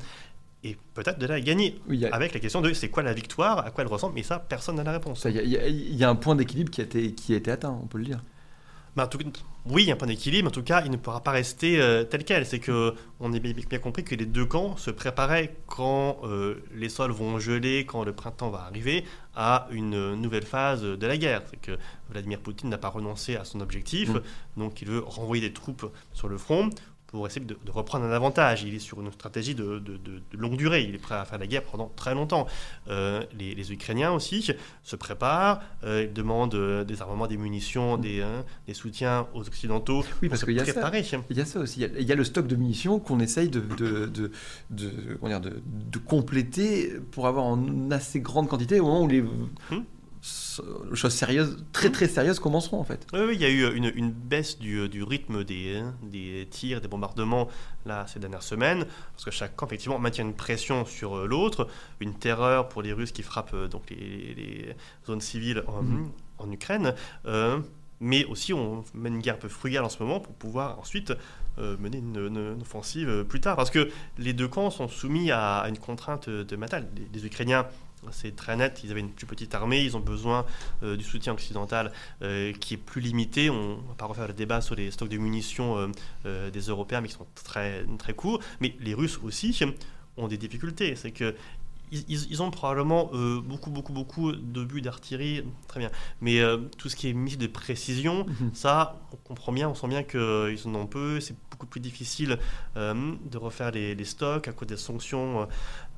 et 0.65 0.77
peut-être 0.95 1.19
de 1.19 1.27
la 1.27 1.41
gagner. 1.41 1.81
Oui, 1.89 2.05
a- 2.05 2.15
Avec 2.15 2.35
la 2.35 2.41
question 2.41 2.61
de 2.61 2.73
c'est 2.73 2.89
quoi 2.89 3.03
la 3.03 3.13
victoire, 3.13 3.61
à 3.65 3.71
quoi 3.71 3.85
elle 3.85 3.91
ressemble, 3.91 4.15
mais 4.15 4.23
ça, 4.25 4.39
personne 4.41 4.75
n'a 4.77 4.83
la 4.85 4.93
réponse. 4.93 5.25
il 5.29 5.37
y 5.37 5.57
a- 5.57 5.69
y, 5.69 5.95
y 5.97 6.05
un 6.11 6.17
point 6.17 6.35
d'équilibre 6.35 6.71
qui, 6.71 6.81
a 6.81 6.85
été- 6.85 7.13
qui 7.13 7.35
a 7.35 7.37
été 7.37 7.51
atteint, 7.51 7.79
on 7.83 7.87
peut 7.87 7.99
le 7.99 8.05
dire. 8.05 8.21
En 9.05 9.07
tout- 9.07 9.19
oui, 9.67 9.83
il 9.85 9.89
y 9.89 9.91
a 9.91 9.95
un 9.95 9.97
point 9.97 10.09
d'équilibre, 10.09 10.49
en 10.49 10.51
tout 10.51 10.63
cas, 10.63 10.83
il 10.85 10.91
ne 10.91 10.97
pourra 10.97 11.23
pas 11.23 11.31
rester 11.31 11.81
euh, 11.81 12.05
tel 12.05 12.25
quel. 12.25 12.45
C'est 12.47 12.59
que 12.59 12.95
on 13.21 13.33
a 13.33 13.39
bien, 13.39 13.53
bien 13.53 13.79
compris 13.79 14.03
que 14.05 14.15
les 14.15 14.27
deux 14.27 14.45
camps 14.47 14.77
se 14.77 14.91
préparaient 14.91 15.57
quand 15.67 16.19
euh, 16.25 16.57
les 16.75 16.89
sols 16.89 17.13
vont 17.13 17.39
geler, 17.39 17.85
quand 17.87 18.05
le 18.05 18.13
printemps 18.13 18.51
va 18.51 18.61
arriver, 18.61 19.05
à 19.37 19.69
une 19.71 20.15
nouvelle 20.15 20.45
phase 20.47 20.83
de 20.83 21.07
la 21.07 21.17
guerre. 21.17 21.43
C'est 21.51 21.61
que 21.61 21.79
Vladimir 22.11 22.41
Poutine 22.41 22.71
n'a 22.71 22.79
pas 22.79 22.89
renoncé 22.89 23.37
à 23.37 23.45
son 23.45 23.61
objectif, 23.61 24.09
Mm. 24.11 24.21
donc 24.57 24.83
il 24.83 24.89
veut 24.89 25.01
renvoyer 25.05 25.47
des 25.49 25.53
troupes 25.53 25.91
sur 26.13 26.29
le 26.29 26.39
front 26.39 26.71
pour 27.09 27.27
essayer 27.27 27.45
de, 27.45 27.57
de 27.65 27.71
reprendre 27.71 28.05
un 28.05 28.13
avantage. 28.13 28.63
Il 28.65 28.75
est 28.75 28.79
sur 28.79 29.01
une 29.01 29.11
stratégie 29.11 29.55
de, 29.55 29.79
de- 29.79 29.97
de- 29.97 30.23
de 30.31 30.37
longue 30.37 30.57
durée. 30.57 30.83
Il 30.83 30.95
est 30.95 30.99
prêt 30.99 31.15
à 31.17 31.25
faire 31.25 31.39
la 31.39 31.47
guerre 31.47 31.63
pendant 31.65 31.91
très 31.97 32.15
longtemps. 32.15 32.47
Euh, 32.89 33.23
les, 33.39 33.55
les 33.55 33.73
Ukrainiens 33.73 34.13
aussi 34.13 34.47
se 34.83 34.95
préparent. 34.97 35.61
euh, 35.85 36.05
ils 36.05 36.13
demandent 36.13 36.55
euh, 36.55 36.85
des 36.85 37.01
armements, 37.01 37.27
des 37.27 37.39
munitions, 37.39 37.97
des, 37.97 38.21
hein, 38.21 38.45
des 38.67 38.75
soutiens 38.75 39.27
aux 39.35 39.41
Occidentaux. 39.41 40.05
Oui, 40.23 40.29
parce 40.29 40.45
qu'il 40.45 40.55
y 40.55 40.61
a 40.61 40.65
ça. 40.75 40.81
Il 41.31 41.37
y 41.39 41.41
a 41.41 41.45
ça 41.47 41.61
aussi. 41.61 41.81
Il 41.81 41.83
y 41.83 41.97
a, 41.97 41.99
il 41.99 42.07
y 42.07 42.13
a 42.13 42.15
le 42.15 42.25
stock 42.25 42.47
de 42.47 42.57
munitions 42.57 42.99
qu'on 43.01 43.21
essaye 43.21 43.49
de, 43.49 43.61
de, 43.61 44.05
de, 44.07 44.31
de- 44.71 44.91
comment 45.19 45.29
dire, 45.29 45.41
de- 45.41 45.63
de 45.65 45.99
compléter 45.99 46.93
pour 47.11 47.27
avoir 47.27 47.47
en 47.47 47.91
assez 47.91 48.21
grande 48.21 48.49
quantité 48.49 48.81
au 48.81 48.85
moment 48.85 49.03
où 49.05 49.09
les 49.09 49.23
Hmm. 49.23 49.83
Choses 50.95 51.13
sérieuses, 51.15 51.65
très 51.73 51.91
très 51.91 52.09
sérieuses 52.09 52.39
commenceront 52.41 52.81
en 52.81 52.85
fait. 52.85 53.07
Oui, 53.13 53.21
oui, 53.27 53.33
il 53.35 53.41
y 53.41 53.45
a 53.45 53.51
eu 53.51 53.75
une, 53.75 53.91
une 53.95 54.11
baisse 54.11 54.59
du, 54.59 54.89
du 54.89 55.03
rythme 55.03 55.45
des, 55.45 55.77
hein, 55.77 55.95
des 56.03 56.47
tirs, 56.51 56.81
des 56.81 56.89
bombardements 56.89 57.49
là, 57.87 58.07
ces 58.07 58.19
dernières 58.19 58.43
semaines, 58.43 58.85
parce 59.13 59.25
que 59.25 59.31
chaque 59.31 59.57
camp 59.57 59.67
effectivement 59.67 59.99
maintient 59.99 60.25
une 60.25 60.35
pression 60.35 60.85
sur 60.85 61.17
euh, 61.17 61.27
l'autre, 61.27 61.69
une 62.01 62.15
terreur 62.15 62.69
pour 62.69 62.83
les 62.83 62.93
Russes 62.93 63.13
qui 63.13 63.23
frappent 63.23 63.55
euh, 63.55 63.69
donc 63.69 63.89
les, 63.91 63.97
les 64.35 64.77
zones 65.07 65.21
civiles 65.21 65.63
en, 65.67 65.83
Mhm. 65.83 66.11
en 66.39 66.51
Ukraine. 66.51 66.95
euh, 67.27 67.59
mais 68.01 68.25
aussi, 68.27 68.53
on 68.53 68.85
mène 68.95 69.15
une 69.17 69.21
guerre 69.21 69.35
un 69.35 69.39
peu 69.39 69.49
frugale 69.49 69.83
en 69.83 69.89
ce 69.89 70.01
moment 70.01 70.21
pour 70.21 70.33
pouvoir 70.33 70.79
ensuite 70.79 71.13
euh, 71.59 71.77
mener 71.79 71.99
une, 71.99 72.17
une- 72.17 72.53
une 72.55 72.63
offensive 72.63 73.09
euh, 73.09 73.25
plus 73.25 73.41
tard. 73.41 73.57
Parce 73.57 73.71
que 73.71 73.89
les 74.19 74.33
deux 74.33 74.47
camps 74.47 74.71
sont 74.71 74.87
soumis 74.87 75.33
à, 75.33 75.59
à 75.59 75.69
une 75.69 75.79
contrainte 75.79 76.29
de 76.31 76.57
métal. 76.57 76.87
Les, 76.97 77.09
les 77.13 77.27
Ukrainiens, 77.27 77.67
c'est 78.11 78.35
très 78.35 78.57
net, 78.57 78.81
ils 78.85 78.91
avaient 78.91 79.01
une 79.01 79.11
plus 79.11 79.27
petite 79.27 79.55
armée, 79.55 79.83
ils 79.83 79.97
ont 79.97 80.01
besoin 80.01 80.47
euh, 80.83 80.97
du 80.97 81.05
soutien 81.05 81.33
occidental 81.33 81.93
euh, 82.23 82.53
qui 82.53 82.75
est 82.75 82.79
plus 82.79 83.01
limité. 83.01 83.51
On 83.51 83.77
ne 83.77 83.89
va 83.89 83.95
pas 83.97 84.07
refaire 84.07 84.29
le 84.29 84.35
débat 84.35 84.61
sur 84.61 84.75
les 84.75 84.91
stocks 84.91 85.09
de 85.09 85.19
munitions 85.19 85.93
euh, 86.25 86.51
des 86.51 86.61
Européens, 86.61 87.01
mais 87.01 87.09
qui 87.09 87.15
sont 87.15 87.27
très, 87.35 87.85
très 87.99 88.15
courts. 88.15 88.41
Mais 88.61 88.75
les 88.81 88.95
Russes 88.95 89.19
aussi 89.23 89.59
ont 90.17 90.29
des 90.29 90.39
difficultés. 90.39 90.97
C'est 90.97 91.13
que 91.13 91.35
ils, 91.93 92.43
ont 92.43 92.51
probablement 92.51 93.11
euh, 93.15 93.41
beaucoup, 93.41 93.71
beaucoup, 93.71 93.93
beaucoup 93.93 94.33
d'obus 94.33 94.81
d'artillerie, 94.83 95.45
très 95.69 95.81
bien. 95.81 95.91
Mais 96.21 96.41
euh, 96.41 96.59
tout 96.79 96.89
ce 96.89 96.97
qui 96.97 97.09
est 97.09 97.13
mis 97.13 97.37
de 97.37 97.47
précision, 97.47 98.27
Mhm. 98.27 98.51
ça, 98.55 98.99
on 99.13 99.17
comprend 99.17 99.53
bien, 99.53 99.69
on 99.69 99.75
sent 99.75 99.89
bien 99.89 100.03
qu'ils 100.03 100.67
en 100.67 100.75
ont 100.75 100.87
peu. 100.87 101.21
C'est 101.21 101.37
beaucoup 101.51 101.67
plus 101.67 101.81
difficile 101.81 102.39
euh, 102.77 103.15
de 103.31 103.39
refaire 103.39 103.71
les, 103.71 103.95
les 103.95 104.05
stocks 104.05 104.49
à 104.49 104.53
cause 104.53 104.69
des 104.69 104.77
sanctions 104.77 105.43
euh, 105.43 105.47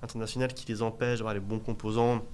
internationales 0.03 0.55
qui 0.55 0.67
les 0.67 0.83
empêchent 0.83 1.19
d'avoir 1.19 1.35
les 1.35 1.41
bons 1.41 1.59
composants 1.59 2.25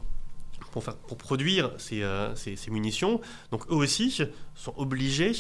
pour, 0.73 0.85
faire, 0.85 0.97
pour 0.97 1.17
produire 1.17 1.71
ces, 1.79 2.03
euh, 2.03 2.35
ces- 2.35 2.57
ces 2.57 2.71
munitions. 2.71 3.21
Donc 3.51 3.67
eux 3.71 3.75
aussi 3.75 4.21
sont 4.55 4.75
obligés 4.77 5.33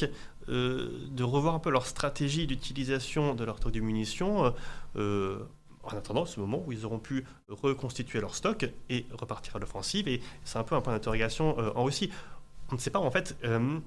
euh, 0.49 0.90
de 1.11 1.25
revoir 1.25 1.54
un 1.54 1.58
peu 1.58 1.70
leur 1.70 1.87
stratégie 1.87 2.46
d'utilisation 2.46 3.35
de 3.35 3.44
leur 3.44 3.56
stock 3.58 3.73
de 3.73 3.80
munitions. 3.80 4.44
euh, 4.46 4.50
euh, 4.96 5.38
en 5.87 5.97
attendant 5.97 6.25
ce 6.26 6.40
moment 6.40 6.62
où 6.66 6.73
ils 6.73 6.85
auront 6.85 6.99
pu 6.99 7.25
reconstituer 7.49 8.21
leur 8.21 8.35
stock 8.35 8.69
et 8.90 9.07
repartir 9.12 9.57
à 9.57 9.59
l'offensive. 9.59 10.09
Et 10.09 10.21
c'est 10.45 10.59
un 10.59 10.64
peu 10.64 10.75
un 10.75 10.81
point 10.81 10.93
d'interrogation 10.93 11.59
euh, 11.59 11.71
en 11.75 11.85
Russie. 11.85 12.11
On 12.71 12.75
ne 12.75 12.81
sait 12.81 12.90
pas 12.90 12.99
en 12.99 13.11
fait 13.11 13.37
euh, 13.45 13.78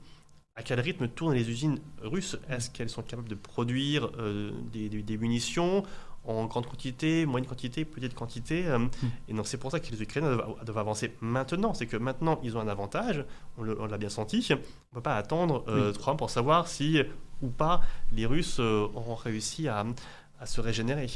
à 0.55 0.63
quel 0.63 0.79
rythme 0.79 1.07
tournent 1.07 1.33
les 1.33 1.49
usines 1.49 1.79
russes. 2.01 2.37
Est-ce 2.49 2.69
qu'elles 2.69 2.89
sont 2.89 3.01
capables 3.03 3.29
de 3.29 3.35
produire 3.35 4.09
euh, 4.19 4.51
des, 4.71 4.89
des- 4.89 5.03
des 5.03 5.17
munitions 5.17 5.83
en 6.25 6.45
grande 6.45 6.67
quantité, 6.67 7.25
moyenne 7.25 7.47
quantité, 7.47 7.85
petite 7.85 8.13
quantité 8.13 8.67
euh, 8.67 8.79
Et 9.29 9.33
donc 9.33 9.47
c'est 9.47 9.57
pour 9.57 9.71
ça 9.71 9.79
que 9.79 9.89
les 9.89 10.01
Ukrainiens 10.01 10.35
doivent, 10.35 10.65
doivent 10.65 10.77
avancer 10.77 11.15
maintenant. 11.21 11.73
C'est 11.73 11.87
que 11.87 11.97
maintenant 11.97 12.39
ils 12.43 12.55
ont 12.57 12.59
un 12.59 12.67
avantage, 12.67 13.23
on 13.57 13.63
l'a 13.85 13.97
bien 13.97 14.09
senti. 14.09 14.45
On 14.51 14.55
ne 14.55 14.59
peut 14.95 15.01
pas 15.01 15.15
attendre 15.15 15.63
euh, 15.69 15.91
trois 15.93 16.13
mois 16.13 16.17
pour 16.17 16.29
savoir 16.29 16.67
si 16.67 17.01
ou 17.41 17.47
pas 17.47 17.79
les 18.11 18.25
Russes 18.25 18.59
auront 18.59 19.15
réussi 19.15 19.69
à, 19.69 19.85
à 20.41 20.45
se 20.45 20.61
régénérer. 20.61 21.07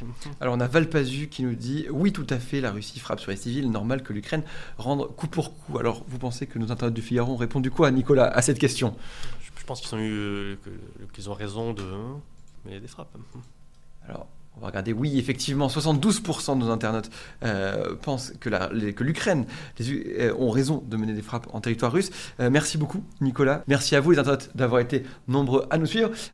Alors 0.42 0.56
on 0.56 0.60
a 0.60 0.68
Valpazu 0.68 1.28
qui 1.30 1.44
nous 1.44 1.56
dit 1.56 1.86
oui 1.90 2.12
tout 2.12 2.28
à 2.30 2.40
fait 2.40 2.60
la 2.60 2.72
Russie 2.72 3.00
frappe 3.00 3.20
sur 3.22 3.32
les 3.32 3.38
civils, 3.38 3.72
normal 3.72 4.04
que 4.04 4.12
l'Ukraine 4.12 4.44
rende 4.78 5.08
coup 5.16 5.28
pour 5.28 5.56
coup. 5.58 5.78
Alors 5.80 6.04
vous 6.10 6.18
pensez 6.18 6.46
que 6.46 6.60
nos 6.60 6.72
internautes 6.72 6.94
du 6.96 7.02
Figaro 7.02 7.34
ont 7.34 7.38
répondu 7.38 7.72
quoi 7.72 7.90
Nicolas 7.92 8.26
à 8.28 8.42
cette 8.42 8.60
question? 8.60 8.96
Je, 9.42 9.50
je 9.62 9.66
pense 9.66 9.80
qu'ils 9.80 9.96
ont 9.96 10.00
eu, 10.00 10.12
euh, 10.12 10.56
qu'ils 11.14 11.30
ont 11.30 11.34
raison 11.34 11.74
de 11.74 11.84
mais 12.66 12.80
des 12.80 12.88
frappes. 12.88 13.16
Alors 14.08 14.28
on 14.56 14.62
va 14.62 14.68
regarder, 14.68 14.94
oui 14.94 15.18
effectivement 15.18 15.66
72% 15.68 16.60
de 16.60 16.64
nos 16.66 16.70
internautes 16.70 17.10
euh, 17.44 17.96
pensent 17.96 18.34
que 18.40 18.50
la- 18.50 18.70
les- 18.72 18.94
que 18.94 19.04
l'Ukraine 19.04 19.48
les 19.80 19.90
euh, 20.20 20.36
ont 20.38 20.52
raison 20.52 20.84
de 20.88 20.96
mener 20.96 21.14
des 21.14 21.24
frappes 21.24 21.48
en 21.54 21.60
territoire 21.60 21.92
russe. 21.92 22.12
Euh, 22.40 22.52
merci 22.52 22.78
beaucoup 22.78 23.04
Nicolas, 23.20 23.64
merci 23.68 23.96
à 23.96 24.00
vous 24.00 24.12
les 24.12 24.20
internautes 24.20 24.52
d'avoir 24.54 24.80
été 24.82 25.06
nombreux 25.28 25.66
à 25.72 25.80
nous 25.80 25.88
suivre. 25.88 26.12